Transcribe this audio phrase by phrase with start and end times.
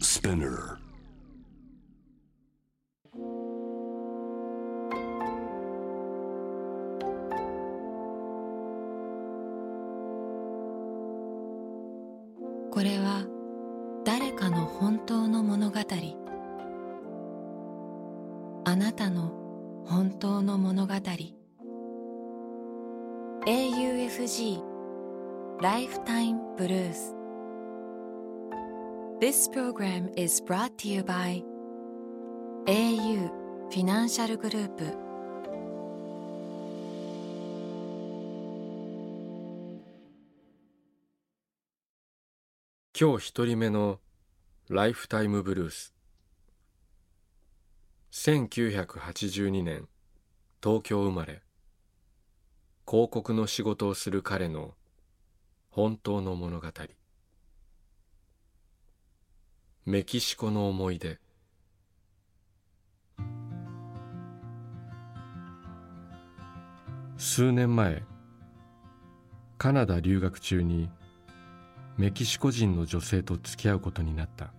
[0.00, 0.78] Spinner.
[29.28, 31.44] This program is brought to you by
[32.66, 33.28] au
[33.68, 34.84] フィナンシャルグループ
[42.98, 44.00] 今日一人目の
[44.70, 45.92] ライフタイムブルース
[48.12, 49.88] 1982年
[50.62, 51.42] 東京生まれ
[52.88, 54.72] 広告の仕事をする彼の
[55.68, 56.68] 本当の物語
[59.90, 61.18] メキシコの思い出。
[67.16, 68.02] 数年前
[69.56, 70.90] カナダ留学中に
[71.96, 74.52] メキシコ人の女性と付き合うことになった。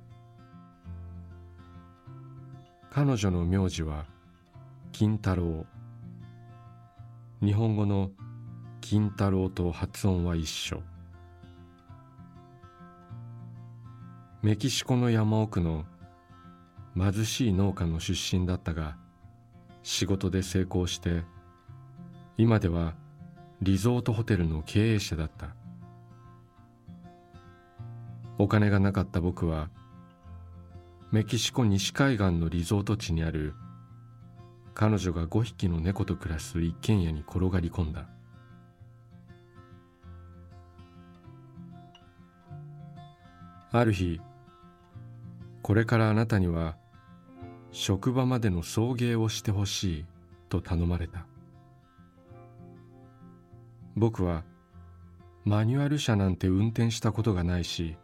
[2.90, 4.06] 彼女の名字は
[4.92, 5.68] 金太郎
[7.40, 8.10] 日本語の
[8.82, 10.82] 金太郎と発音は一緒。
[14.42, 15.84] メキシコの山奥の
[16.96, 18.96] 貧しい農家の出身だったが
[19.84, 21.24] 仕事で成功して
[22.38, 22.94] 今では
[23.62, 25.50] リゾートホテルの経営者だった。
[28.38, 29.70] お金がなかった僕は
[31.12, 33.54] メキシコ西海岸のリゾート地にある
[34.74, 38.08] 彼女が5匹の猫と暮らす一軒家に転がり込んだ。
[43.72, 44.22] ある日
[45.70, 46.78] これからあなたには
[47.72, 50.06] 職場までの送迎をしてほしい
[50.50, 51.28] と頼まれた。
[53.96, 54.46] 僕は
[55.46, 57.98] マニュアル車なんて運転したことがないし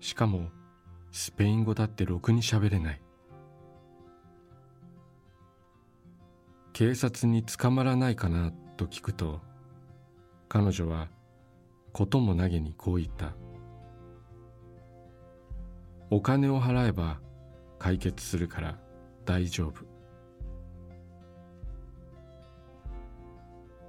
[0.00, 0.48] しかも
[1.12, 3.00] スペイン語だってろくに喋れない。
[6.72, 9.40] 警察に捕まらないかなと聞くと
[10.48, 11.06] 彼女は
[11.92, 13.32] ことも投げにこう言った。
[16.12, 17.20] お金を払えば
[17.78, 18.78] 解決するから
[19.24, 19.84] 大丈夫。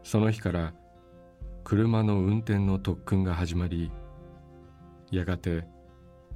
[0.03, 0.73] その日から
[1.63, 3.91] 車の運転の特訓が始まり
[5.09, 5.65] やがて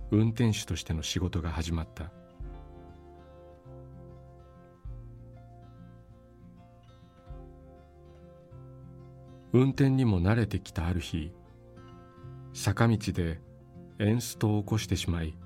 [0.09, 2.11] 運転手としての仕事が始まった。
[9.53, 11.31] 運転にも慣れてきたある日
[12.53, 13.39] 坂道で
[13.99, 15.37] エンストを起こしてしまい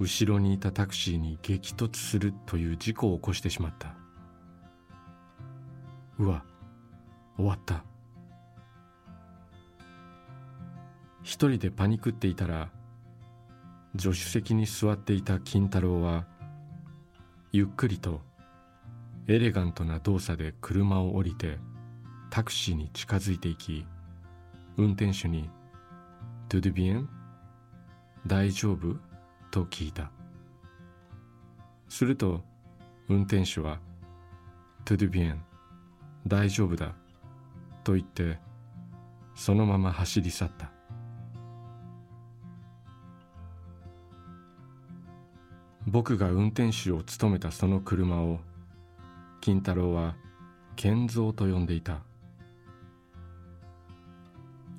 [0.00, 3.94] 後ろにいたタクシーに激突するという事故を起こしてしまった。
[6.18, 6.44] うわ
[7.36, 7.84] 終わった。
[11.22, 12.70] 一人でパニクっていたら
[13.98, 16.26] 助手席に座っていた金太郎は
[17.50, 18.20] ゆっくりと
[19.26, 21.58] エレガントな動作で車を降りて
[22.28, 23.86] タクシーに近づいていき
[24.76, 25.48] 運転手に
[26.50, 27.08] 「トゥドゥビエン？
[28.26, 28.96] 大丈夫?」
[29.54, 30.10] と聞いた。
[31.88, 32.42] すると
[33.08, 33.78] 運転手は
[34.84, 35.44] 「トゥドゥビエン
[36.26, 36.92] 大丈夫だ」
[37.84, 38.40] と言って
[39.36, 40.72] そのまま走り去った。
[45.86, 48.40] 僕が運転手を務めたその車を
[49.40, 50.16] 金太郎は
[50.74, 52.00] 健三と呼んでいた。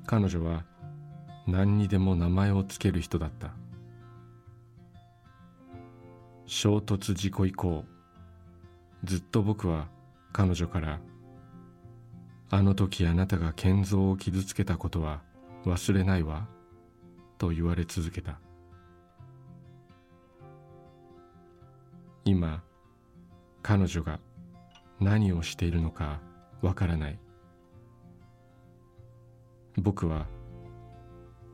[0.06, 0.66] 彼女は
[1.48, 3.54] 何にでも名前をつける人だった。
[6.48, 7.86] 衝突事故以降
[9.04, 9.88] ずっと僕は
[10.32, 11.00] 彼女から
[12.52, 15.24] 「あの時あなたが健三を傷つけたことは
[15.66, 16.48] 忘れないわ」
[17.40, 18.40] と言われ続けた。
[22.24, 22.64] 今
[23.62, 24.20] 彼女が
[25.00, 26.22] 何をしているのか
[26.62, 27.20] わからない。
[29.78, 30.28] 僕は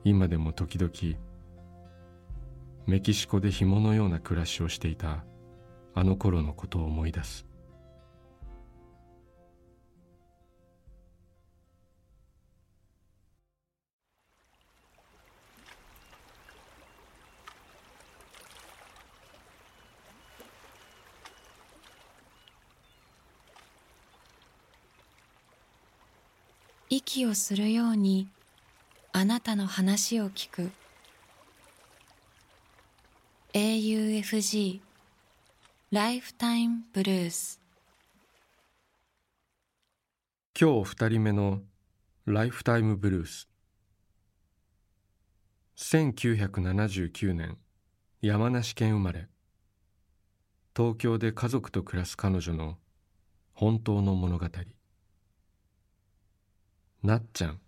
[0.04, 1.18] 今でも時々
[2.88, 5.24] メキシコで紐のような暮らしをしていた
[5.94, 7.46] あの頃のことを思い出す。
[26.90, 28.28] 息をするように
[29.14, 30.72] あなたの話を聞く。
[33.54, 34.80] AUFG
[35.92, 37.60] ライフタイムブルース。
[40.58, 41.60] 今日二人目の
[42.26, 43.50] ライフタイムブルース。
[45.76, 47.58] 1979年
[48.22, 49.28] 山梨県生まれ。
[50.74, 52.78] 東京で家族と暮らす彼女の
[53.54, 54.48] 本当の物語。
[57.04, 57.60] なっちゃん。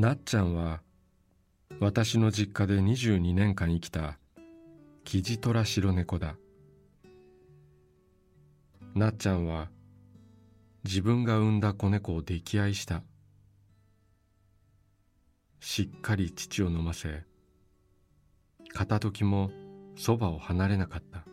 [0.00, 0.80] なっちゃんは
[1.78, 4.18] 私の実家で22年間生きた
[5.04, 6.36] キジトラ白猫だ。
[8.94, 9.68] なっちゃんは
[10.84, 13.02] 自分が産んだ子猫を溺愛した。
[15.60, 17.24] しっかり乳を飲ませ
[18.72, 19.50] 片時も
[19.96, 21.26] そばを離れなかった。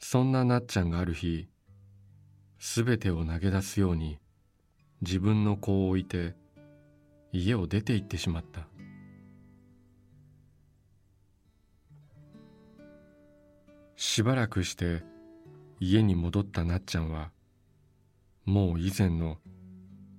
[0.00, 1.48] そんななっちゃんがある日
[2.58, 4.18] すべてを投げ出すように
[5.00, 6.34] 自分の子を置いて
[7.32, 8.66] 家を出て行ってしまった。
[13.96, 15.02] しばらくして
[15.80, 17.30] 家に戻ったなっちゃんは
[18.44, 19.38] もう以前の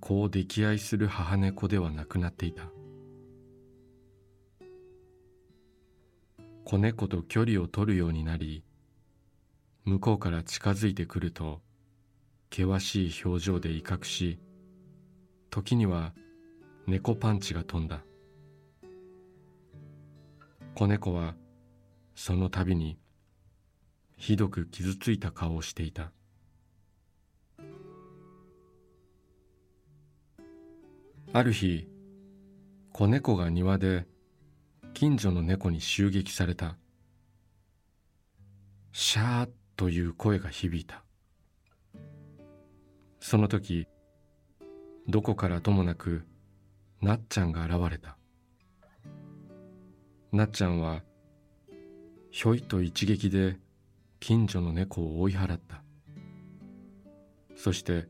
[0.00, 2.70] 子を溺愛する母猫ではなくなっていた。
[6.64, 8.62] 子猫と距離を取るようになり
[9.84, 11.60] 向こうから近づいてくると
[12.50, 14.38] 険しい表情で威嚇し
[15.50, 16.12] 時には
[16.86, 18.04] 猫パンチが飛んだ。
[20.74, 21.34] 子猫は
[22.14, 22.98] その度に
[24.16, 26.12] ひどく傷ついた顔をしていた。
[31.32, 31.88] ある日
[32.92, 34.06] 子猫が庭で
[34.94, 36.76] 近所の猫に襲撃された。
[38.92, 41.04] シャーという声が響いた。
[43.20, 43.86] その時
[45.10, 46.24] どこからともなく
[47.02, 48.16] なっちゃんが現れた。
[50.30, 51.02] なっちゃんは
[52.30, 53.56] ひょいと一撃で
[54.20, 55.82] 近所の猫を追い払った。
[57.56, 58.06] そして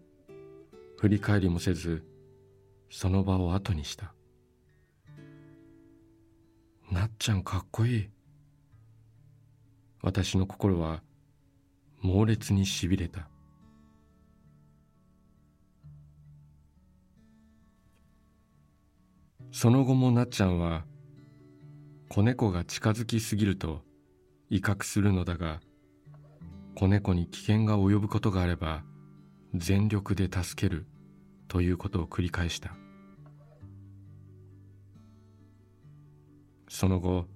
[0.99, 2.05] 振り返りもせず
[2.91, 4.13] その場を後にした。
[6.93, 8.11] なっちゃんかっこいい。
[10.03, 11.03] 私の心は
[12.03, 13.27] 猛烈にしびれた。
[19.53, 20.85] その後もなっちゃんは
[22.09, 23.83] 子猫が近づきすぎると
[24.49, 25.61] 威嚇するのだが
[26.75, 28.83] 子猫に危険が及ぶことがあれば
[29.55, 30.87] 全力で助ける
[31.49, 32.77] ということを繰り返した。
[36.69, 37.27] その後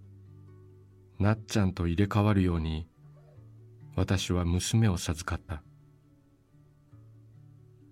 [1.18, 2.86] なっちゃんと入れ替わるように
[3.96, 5.62] 私は娘を授かった。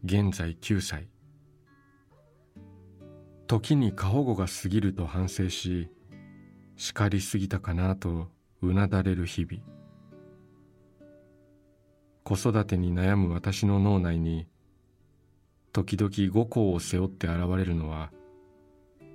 [0.04, 1.11] 現在9歳。
[3.46, 5.90] 時に過保護が過ぎると反省し
[6.76, 8.28] 叱りすぎたかなと
[8.62, 9.62] うなだれる日々。
[12.24, 14.46] 子育てに悩む私の脳内に
[15.72, 18.12] 時々五行を背負って現れるのは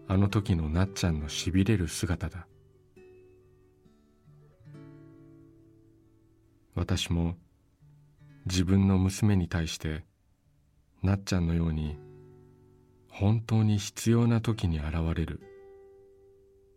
[0.08, 2.48] あの時のなっちゃんのしびれる姿だ。
[6.76, 7.36] 私も
[8.46, 10.06] 自分の娘に対して
[11.02, 11.98] なっちゃんのように
[13.20, 15.42] 本当に必要な時に現れる。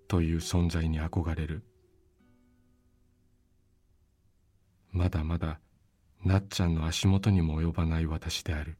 [0.08, 1.62] という存在に憧れる。
[4.90, 5.60] まだまだ
[6.24, 8.78] なっちゃんの足元にも及ばない私である。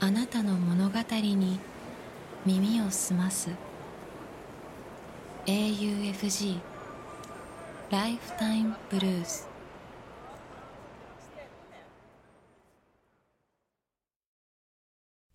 [0.00, 1.58] あなたの物語に
[2.44, 3.48] 耳を澄ます。
[5.46, 6.75] AUFG
[7.88, 9.48] ライフタイムブルース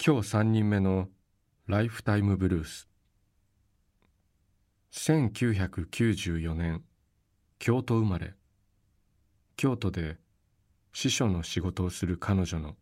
[0.05, 1.08] 今日3人目の
[1.67, 2.89] ライフタイムブルース
[4.91, 6.84] 1994年
[7.58, 8.34] 京都生まれ。
[9.55, 10.17] 京都で
[10.91, 12.75] 司書の仕事をする彼女の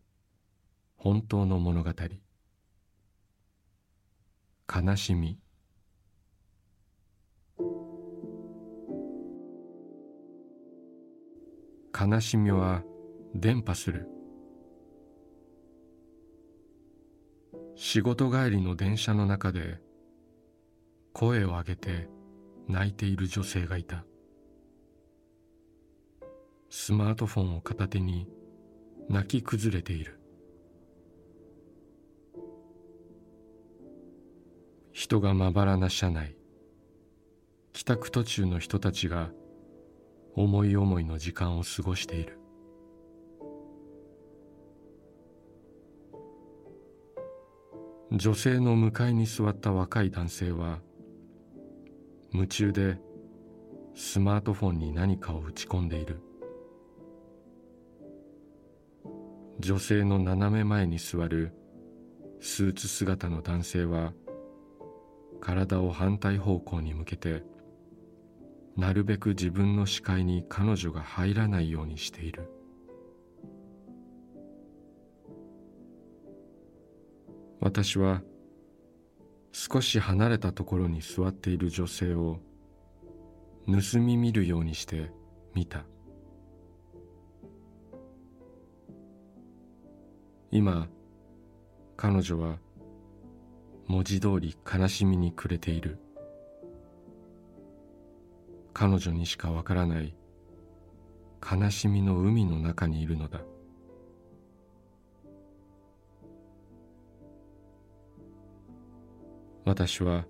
[0.97, 1.91] 本当の物語。
[4.73, 5.37] 悲しみ。
[11.99, 12.81] 悲しみは
[13.35, 14.07] 伝播する。
[17.75, 19.81] 仕事帰りの電車の中で
[21.11, 22.07] 声を上げて
[22.69, 24.05] 泣いている女性がいた。
[26.69, 28.29] スマートフォンを片手に
[29.09, 30.21] 泣き崩れている。
[34.93, 36.37] 人がまばらな車内
[37.73, 39.31] 帰宅途中の人たちが
[40.35, 42.39] 思い思いの時間を過ごしている。
[48.11, 50.79] 女性の向かいに座った若い男性は
[52.33, 52.97] 夢中で
[53.93, 56.21] スマートフォンに何かを打ち込んでいる。
[59.59, 61.53] 女性の斜め前に座る
[62.39, 64.13] スーツ姿の男性は
[65.41, 67.43] 体を反対方向に向けて
[68.79, 72.49] なるべく自分の視界に彼女が入らないようにしている。
[77.59, 78.21] 私は
[79.51, 82.39] 少し離れたところに座っている女性を
[83.65, 85.11] 盗み見るようにして
[85.53, 85.83] 見た。
[90.51, 90.87] 今
[91.97, 92.59] 彼女は
[93.87, 95.99] 文字通り悲しみに暮れている。
[98.73, 100.13] 彼女にしかわからない
[101.41, 103.41] 悲しみの海の中にいるのだ。
[109.65, 110.25] 私は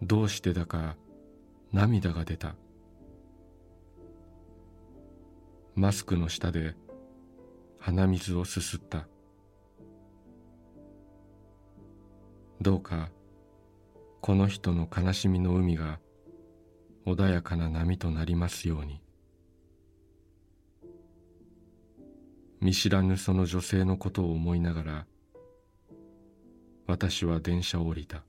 [0.00, 0.96] どうしてだか
[1.72, 2.54] 涙が出た。
[5.74, 6.76] マスクの下で
[7.78, 9.08] 鼻水をすすった。
[12.60, 13.10] どうか
[14.20, 15.98] この人の悲しみの海が
[17.06, 19.00] 穏やかな波となりますように。
[22.60, 25.06] 見知らぬその女性のことを思いながら
[26.86, 28.22] 私は電車を降りた。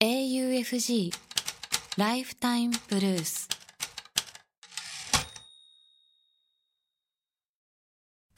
[0.00, 1.12] AUFG
[1.96, 3.61] ライフタイムブルース。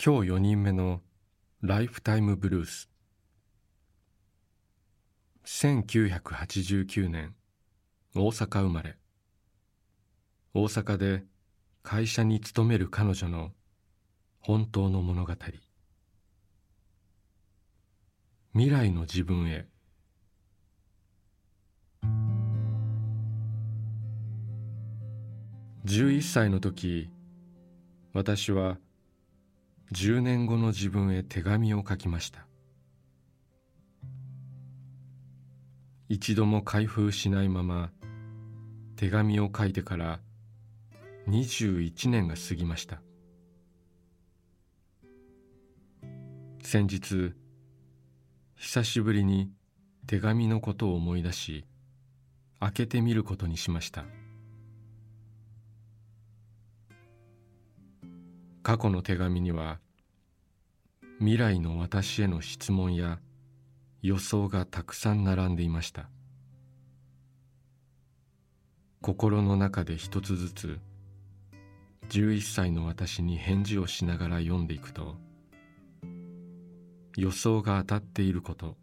[0.06, 1.00] 今日4人目の
[1.62, 2.90] ライフタイムブルース。
[5.46, 7.34] 1989年
[8.14, 8.98] 大阪生まれ。
[10.52, 11.24] 大阪で
[11.82, 13.52] 会社に勤める彼女の
[14.40, 15.32] 本当の物語。
[18.52, 19.66] 未来の自分へ。
[25.86, 27.08] 11歳の時
[28.12, 28.76] 私は
[29.92, 32.46] 10年後の自分へ手紙を書きました。
[36.08, 37.90] 一度も開封しないまま
[38.96, 40.20] 手紙を書いてから
[41.28, 43.00] 21年が過ぎました。
[46.62, 47.34] 先日
[48.56, 49.50] 久しぶりに
[50.06, 51.64] 手紙のことを思い出し
[52.60, 54.04] 開けてみることにしました。
[58.64, 59.78] 過去の手紙には
[61.18, 63.20] 未来の私への質問や
[64.00, 66.08] 予想がたくさん並んでいました。
[69.02, 70.80] 心の中で一つずつ
[72.08, 75.16] 11歳の私に返事をしながら読んでいくと
[77.18, 78.78] 予想が当たっていること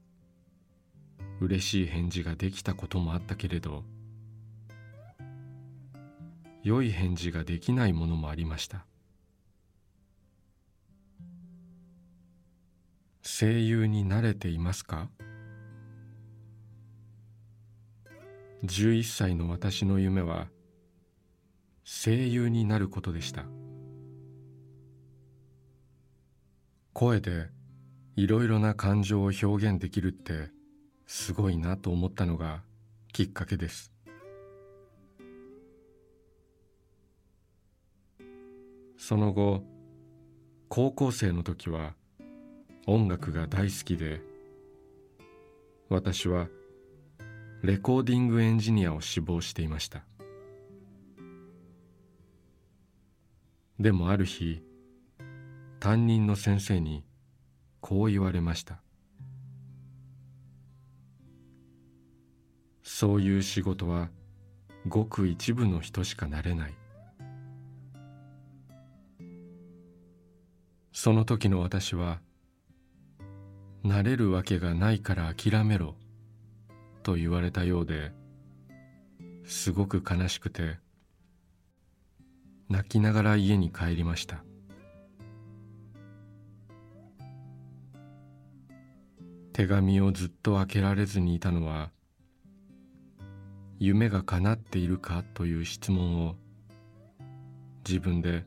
[1.39, 3.83] 嬉しい返事ができたこともあったけれど
[6.61, 8.85] 良い返事ができないものもありました。
[13.23, 15.09] 声優に慣れていますか
[18.63, 20.47] ？11歳の私の夢は
[21.83, 23.45] 声優になることでした。
[26.93, 27.47] 声で
[28.15, 30.49] いろいろな感情を表現できるって
[31.05, 32.63] すごいなと思ったのが
[33.13, 33.91] きっかけです。
[38.97, 39.63] その後
[40.69, 41.95] 高校生の時は
[42.87, 44.21] 音楽が大好きで
[45.89, 46.47] 私は
[47.61, 50.03] レコーディングエンジニアを志望していました。
[53.79, 54.63] でもある日
[55.79, 57.03] 担任の先生に
[57.81, 58.81] こう言われました。
[62.83, 64.09] そういう仕事は
[64.87, 66.73] ごく一部の人しかなれない。
[70.91, 72.19] その時の私は
[73.83, 75.95] なれるわけがないから諦めろ。
[77.03, 78.11] と言われたようで
[79.43, 80.77] すごく悲しくて
[82.69, 84.43] 泣きながら家に帰りました。
[89.51, 91.91] 手紙をずっと開けられずにいたのは
[93.79, 96.35] 夢が叶っているかという質問を
[97.85, 98.45] 自分で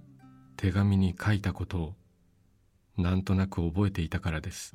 [0.56, 1.94] 手紙に書いたことを
[2.96, 4.74] なんとなく覚えていたからです。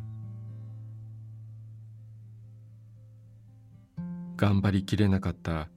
[4.39, 5.67] 頑張りきれなかった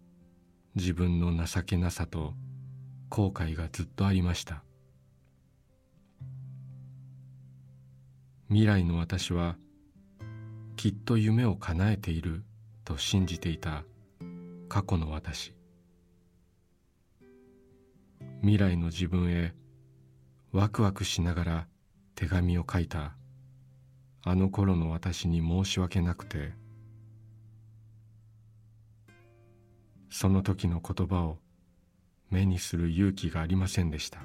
[0.77, 2.35] 自分の情けなさと
[3.09, 4.63] 後悔がずっとありました。
[8.51, 9.57] 未来の私は
[10.77, 12.45] きっと夢を叶えている
[12.85, 13.83] と信じていた
[14.69, 15.57] 過去の私。
[18.43, 19.55] 未来の自分へ
[20.53, 21.67] ワクワクしながら
[22.15, 23.17] 手紙を書いた。
[24.23, 26.62] あの頃の私に申し訳なくて
[30.13, 31.39] その時の言葉を
[32.29, 34.21] 目にする勇気がありませんでした。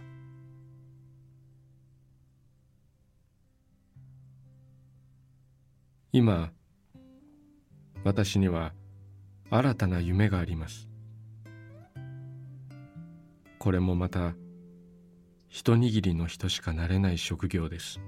[6.12, 6.51] 今
[8.03, 8.74] 私には
[9.50, 10.89] 新たな夢があります。
[13.58, 14.34] これもまた
[15.48, 18.01] 一握りの人しかなれない職業です。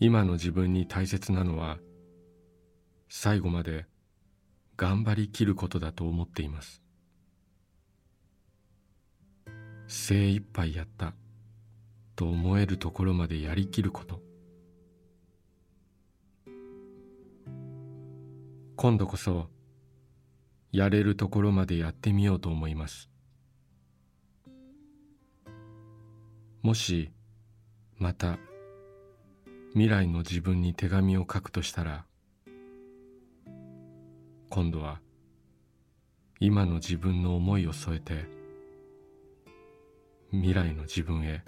[0.00, 1.78] 今の自分に大切なのは
[3.08, 3.86] 最後まで
[4.76, 6.82] 頑張りきることだと思っています。
[9.86, 11.14] 精一杯やった
[12.14, 14.20] と思えるところまでやりきること。
[18.76, 19.48] 今度こそ
[20.70, 23.08] やれるところまでやってみようと思います。
[26.62, 27.10] もし
[27.96, 28.38] また
[29.72, 32.04] 未来の自分に手紙を書くとしたら
[34.58, 35.00] 今度は
[36.40, 38.24] 今の自分の思いを添えて
[40.32, 41.44] 未来の自分へ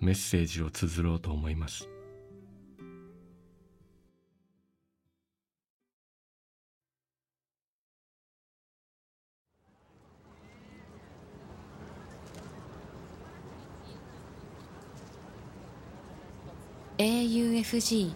[0.00, 1.86] メッセージを綴ろうと思います。
[16.96, 18.14] AUFG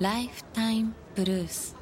[0.00, 1.79] ライフタイムブルース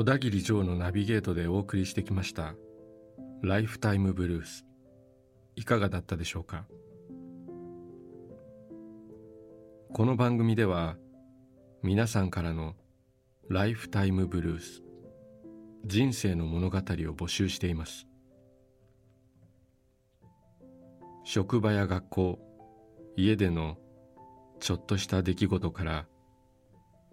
[0.00, 2.54] 小田切城のナビゲートでお送りしてきました。
[3.42, 4.64] ライフタイムブルース
[5.56, 6.64] いかがだったでしょうか？
[9.92, 10.96] この番組では
[11.82, 12.76] 皆さんからの
[13.50, 14.82] ライフタイムブルース
[15.84, 18.06] 人生の物語を募集しています。
[21.24, 22.38] 職場や学校
[23.18, 23.76] 家での
[24.60, 26.06] ちょっとした出来事から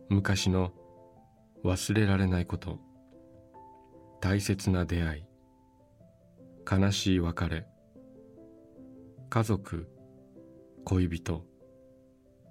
[0.07, 0.71] 昔の
[1.67, 2.79] 忘れられないこと。
[4.21, 5.23] 大切な出会い。
[6.69, 7.67] 悲しい別れ。
[9.29, 9.89] 家族。
[10.85, 11.45] 恋人。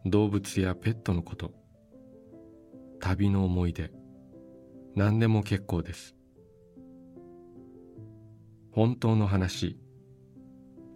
[0.05, 1.55] 動物やペットのこと。
[3.01, 3.91] 旅の思い出。
[4.95, 6.15] 何でも結構です。
[8.71, 9.79] 本当の話。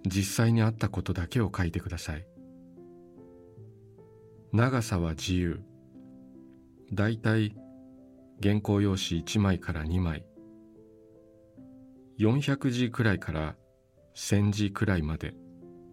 [0.07, 2.27] 実際にあったことだけを書いてください。
[4.53, 5.63] 長さは自由。
[6.93, 7.57] だいたい
[8.43, 10.25] 原稿用紙1枚から2枚。
[12.19, 13.57] 400字くらいから
[14.15, 15.35] 1000字くらいまで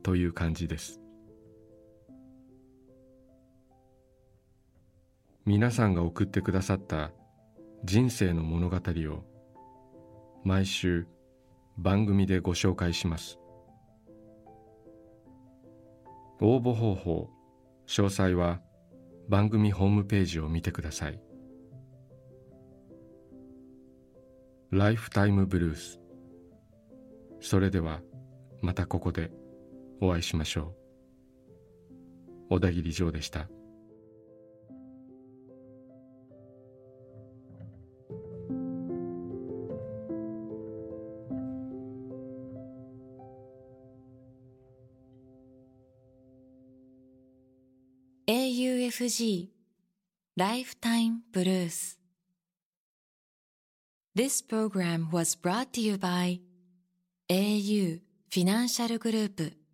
[0.01, 1.01] という感じです。
[5.45, 7.11] 皆さんが送ってくださった
[7.83, 9.23] 人生の物語を
[10.43, 11.05] 毎週
[11.77, 13.39] 番組でご紹介します。
[16.39, 17.29] 応募方法
[17.87, 18.61] 詳細は
[19.27, 21.26] 番組ホームページを見てください。
[24.71, 25.99] ライフタイムブルース
[27.39, 28.01] それでは
[28.61, 29.31] またここで
[30.01, 30.73] お会いしましょ
[32.49, 32.55] う。
[32.55, 33.49] 小田切城でした。
[48.27, 49.49] AUFG
[50.37, 51.96] Lifetime Blues
[54.17, 56.39] This program was brought to you by
[57.29, 58.01] au
[58.31, 59.66] フィ